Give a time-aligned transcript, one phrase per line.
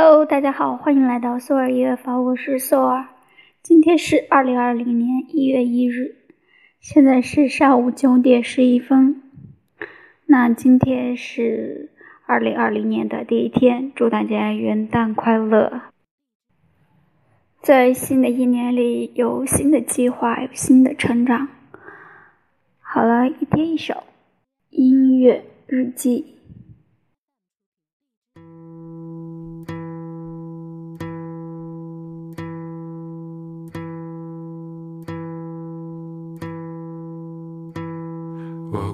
[0.00, 3.08] Hello，大家好，欢迎来到索尔音乐房，我是索尔。
[3.64, 6.14] 今天是二零二零年一月一日，
[6.78, 9.20] 现在是上午九点十一分。
[10.26, 11.90] 那今天是
[12.26, 15.82] 二零二零年的第一天，祝大家元旦快乐！
[17.60, 21.48] 在新的一年里，有新的计划，有新的成长。
[22.78, 24.04] 好了，一天一首
[24.70, 26.37] 音乐日记。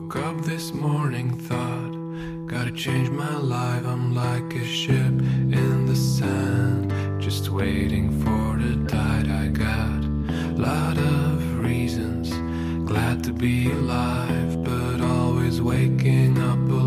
[0.05, 3.87] Woke up this morning, thought, gotta change my life.
[3.87, 9.31] I'm like a ship in the sand, just waiting for the tide.
[9.31, 12.29] I got a lot of reasons,
[12.87, 16.84] glad to be alive, but always waking up alone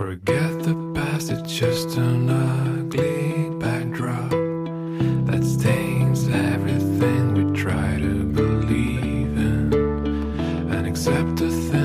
[0.00, 4.30] Forget the past, it's just an ugly backdrop
[5.26, 9.74] that stains everything we try to believe in.
[10.72, 11.79] And accept the things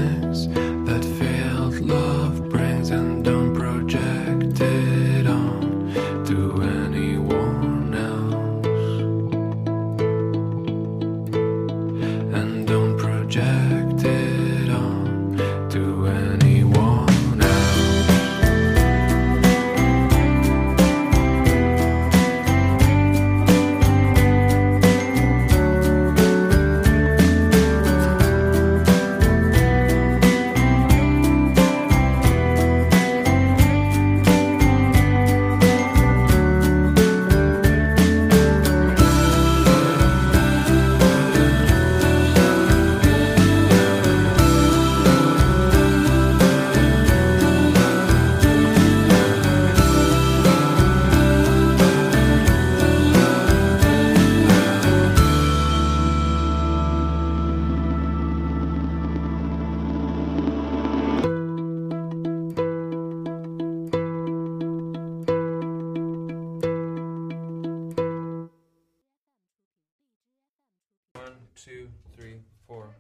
[71.26, 72.36] One, two, three,
[72.68, 72.96] four.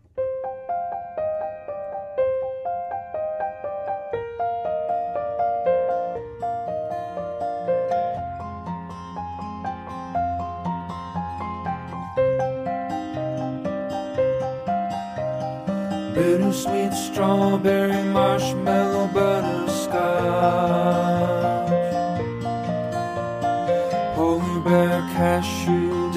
[16.15, 19.95] Bittersweet strawberry marshmallow butterscotch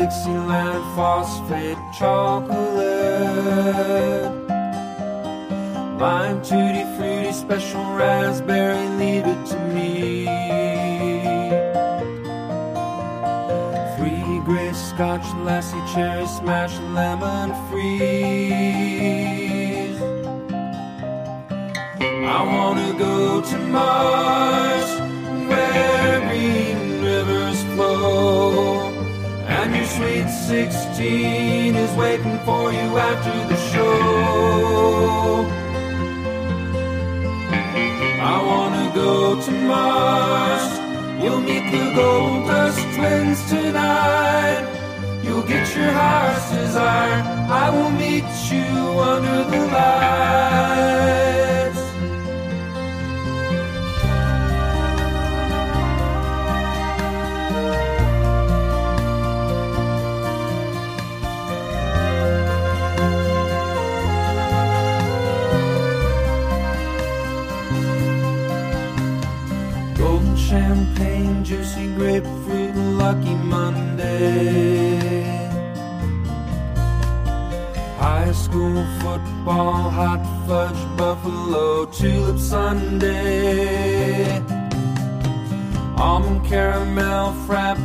[0.08, 2.56] Dixieland phosphate chocolate.
[6.00, 10.24] Lime tutti frutti special raspberry leave it to me.
[13.98, 18.08] Free gray scotch lassie cherry smash lemon freeze.
[22.00, 24.90] I wanna go to Mars,
[29.98, 35.44] sweet 16 is waiting for you after the show.
[38.32, 40.66] I wanna go to Mars.
[41.20, 44.62] You'll meet the Gold Dust Twins tonight.
[45.24, 47.20] You'll get your heart's desire.
[47.64, 48.68] I will meet you
[49.12, 51.07] under the lights.
[73.68, 75.28] Monday.
[77.98, 84.40] High school football, hot fudge, buffalo, tulip sundae.
[85.98, 87.78] Almond caramel, frappe,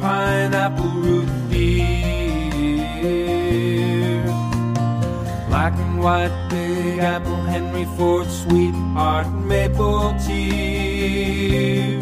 [0.00, 1.84] pineapple root beer.
[5.48, 12.00] Black and white, big apple, Henry Ford, sweetheart, maple tea.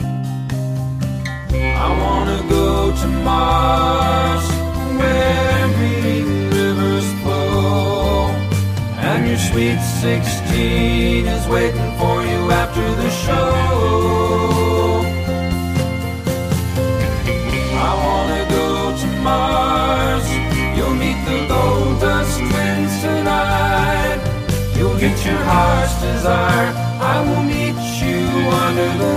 [1.86, 2.57] I wanna go
[9.58, 13.50] sweet 16 is waiting for you after the show.
[17.86, 20.26] I wanna go to Mars.
[20.76, 24.20] You'll meet the Gold Dust Twins tonight.
[24.76, 26.70] You'll get your heart's desire.
[27.14, 28.20] I will meet you
[28.64, 29.12] under the